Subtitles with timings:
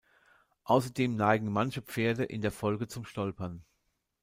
[0.63, 3.63] Außerdem neigen manche Pferde in der Folge zum Stolpern.